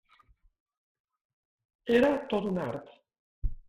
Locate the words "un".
2.53-2.61